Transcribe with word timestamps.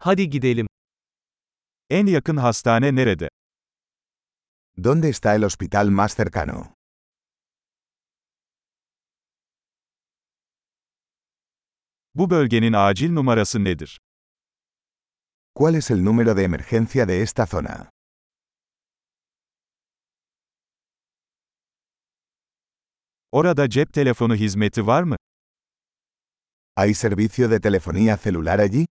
Hadi 0.00 0.30
gidelim. 0.30 0.66
En 1.90 2.06
yakın 2.06 2.36
hastane 2.36 2.94
nerede? 2.94 3.28
¿Dónde 4.76 5.08
está 5.08 5.34
el 5.34 5.42
hospital 5.42 5.88
más 5.90 6.14
cercano? 6.16 6.74
Bu 12.14 12.30
bölgenin 12.30 12.72
acil 12.72 13.14
numarası 13.14 13.64
nedir? 13.64 13.98
¿Cuál 15.54 15.74
es 15.74 15.90
el 15.90 16.04
número 16.04 16.34
de 16.36 16.44
emergencia 16.44 17.06
de 17.08 17.22
esta 17.22 17.46
zona? 17.46 17.90
Orada 23.32 23.68
cep 23.70 23.92
telefonu 23.92 24.34
hizmeti 24.36 24.86
var 24.86 25.02
mı? 25.02 25.16
¿Hay 26.76 26.94
servicio 26.94 27.48
de 27.50 27.60
telefonía 27.60 28.16
celular 28.16 28.58
allí? 28.60 28.86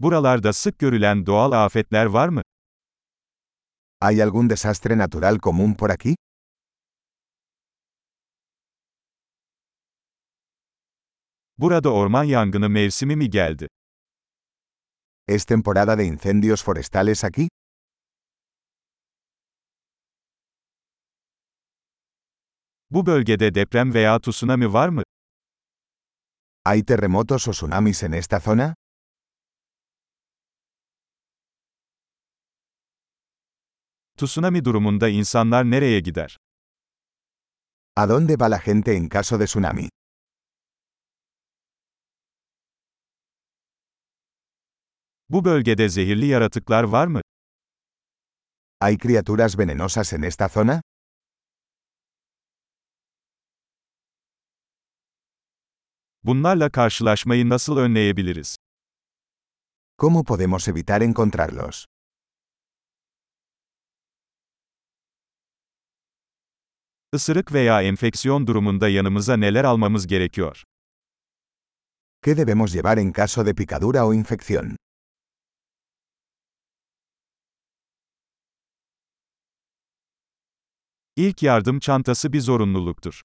Buralarda 0.00 0.52
sık 0.52 0.78
görülen 0.78 1.26
doğal 1.26 1.52
afetler 1.52 2.06
var 2.06 2.28
mı? 2.28 2.42
¿Hay 4.00 4.22
algún 4.22 4.50
desastre 4.50 4.98
natural 4.98 5.38
común 5.38 5.74
por 5.74 5.90
aquí? 5.90 6.14
Burada 11.58 11.92
orman 11.92 12.24
yangını 12.24 12.68
mevsimi 12.68 13.16
mi 13.16 13.30
geldi? 13.30 13.66
¿Es 15.28 15.44
temporada 15.44 15.98
de 15.98 16.04
incendios 16.04 16.62
forestales 16.64 17.24
aquí? 17.24 17.48
Bu 22.90 23.06
bölgede 23.06 23.54
deprem 23.54 23.94
veya 23.94 24.20
tsunami 24.20 24.72
var 24.72 24.88
mı? 24.88 25.02
¿Hay 26.64 26.82
terremotos 26.84 27.48
o 27.48 27.52
tsunamis 27.52 28.02
en 28.02 28.12
esta 28.12 28.40
zona? 28.40 28.74
Tsunami 34.26 34.64
durumunda 34.64 35.08
insanlar 35.08 35.64
nereye 35.64 36.00
gider? 36.02 36.36
¿A 37.96 38.06
dónde 38.06 38.36
va 38.36 38.48
la 38.48 38.58
gente 38.58 38.96
en 38.96 39.08
caso 39.08 39.38
de 39.38 39.44
tsunami? 39.46 39.88
Bu 45.28 45.44
bölgede 45.44 45.88
zehirli 45.88 46.26
yaratıklar 46.26 46.84
var 46.84 47.06
mı? 47.06 47.20
¿Hay 48.80 48.98
criaturas 48.98 49.58
venenosas 49.58 50.12
en 50.12 50.22
esta 50.22 50.48
zona? 50.48 50.82
Bunlarla 56.24 56.70
karşılaşmayı 56.70 57.48
nasıl 57.48 57.76
önleyebiliriz? 57.76 58.56
¿Cómo 59.98 60.24
podemos 60.24 60.68
evitar 60.68 61.00
encontrarlos? 61.02 61.84
Isırık 67.12 67.52
veya 67.52 67.82
enfeksiyon 67.82 68.46
durumunda 68.46 68.88
yanımıza 68.88 69.36
neler 69.36 69.64
almamız 69.64 70.06
gerekiyor? 70.06 70.62
¿Qué 72.22 72.36
debemos 72.36 72.74
llevar 72.74 72.98
en 72.98 73.12
caso 73.12 73.46
de 73.46 73.54
picadura 73.54 74.06
o 74.06 74.14
infección? 74.14 74.76
İlk 81.16 81.42
yardım 81.42 81.80
çantası 81.80 82.32
bir 82.32 82.40
zorunluluktur. 82.40 83.22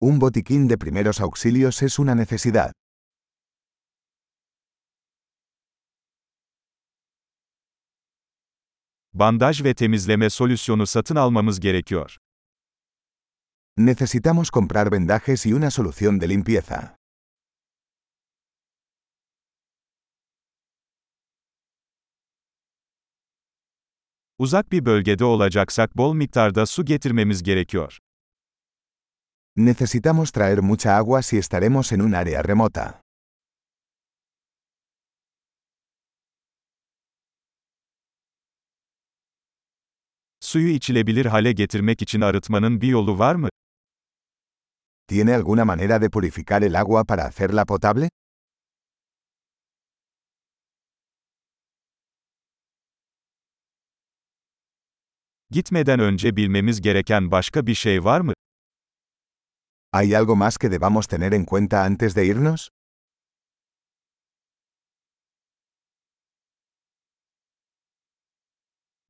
Un 0.00 0.20
botiquín 0.20 0.68
de 0.68 0.76
primeros 0.78 1.20
auxilios 1.20 1.82
es 1.82 1.98
una 1.98 2.14
necesidad. 2.14 2.72
Bandaj 9.14 9.64
ve 9.64 9.74
temizleme 9.74 10.30
solüsyonu 10.30 10.86
satın 10.86 11.16
almamız 11.16 11.60
gerekiyor. 11.60 12.16
Necesitamos 13.76 14.50
comprar 14.50 14.92
vendajes 14.92 15.46
y 15.46 15.54
una 15.54 15.70
solución 15.70 16.20
de 16.20 16.28
limpieza. 16.28 16.96
Uzak 24.38 24.72
bir 24.72 24.84
bölgede 24.84 25.24
olacaksak 25.24 25.96
bol 25.96 26.14
miktarda 26.14 26.66
su 26.66 26.84
getirmemiz 26.84 27.42
gerekiyor. 27.42 27.98
Necesitamos 29.56 30.30
traer 30.30 30.62
mucha 30.62 30.96
agua 30.96 31.22
si 31.22 31.38
estaremos 31.38 31.92
en 31.92 32.00
un 32.00 32.12
área 32.12 32.42
remota. 32.42 33.00
Suyu 40.50 40.68
içilebilir 40.68 41.26
hale 41.26 41.52
getirmek 41.52 42.02
için 42.02 42.20
arıtmanın 42.20 42.80
bir 42.80 42.88
yolu 42.88 43.18
var 43.18 43.34
mı? 43.34 43.48
¿Tiene 45.08 45.34
alguna 45.34 45.64
manera 45.64 46.02
de 46.02 46.10
purificar 46.10 46.62
el 46.62 46.80
agua 46.80 47.04
para 47.04 47.24
hacerla 47.24 47.64
potable? 47.64 48.10
Gitmeden 55.50 56.00
önce 56.00 56.36
bilmemiz 56.36 56.80
gereken 56.80 57.30
başka 57.30 57.66
bir 57.66 57.74
şey 57.74 58.04
var 58.04 58.20
mı? 58.20 58.32
¿Hay 59.92 60.16
algo 60.16 60.36
más 60.36 60.58
que 60.60 60.70
debamos 60.70 61.06
tener 61.06 61.32
en 61.32 61.44
cuenta 61.44 61.82
antes 61.84 62.16
de 62.16 62.26
irnos? 62.26 62.68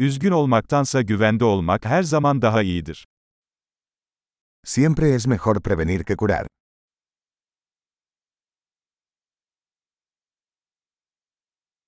Üzgün 0.00 0.30
olmaktansa 0.30 1.02
güvende 1.02 1.44
olmak 1.44 1.84
her 1.84 2.02
zaman 2.02 2.42
daha 2.42 2.62
iyidir. 2.62 3.06
Siempre 4.64 5.14
es 5.14 5.26
mejor 5.26 5.60
prevenir 5.62 6.04
que 6.04 6.16
curar. 6.16 6.46